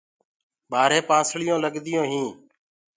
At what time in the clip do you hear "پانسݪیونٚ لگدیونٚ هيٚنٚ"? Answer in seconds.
1.09-2.33